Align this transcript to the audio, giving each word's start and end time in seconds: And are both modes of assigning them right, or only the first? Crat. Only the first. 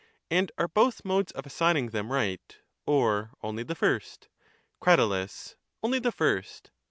And 0.31 0.51
are 0.57 0.67
both 0.67 1.05
modes 1.05 1.31
of 1.33 1.45
assigning 1.45 1.91
them 1.91 2.11
right, 2.11 2.57
or 2.87 3.33
only 3.43 3.61
the 3.61 3.75
first? 3.75 4.29
Crat. 4.81 4.99
Only 5.83 5.99
the 5.99 6.11
first. 6.11 6.71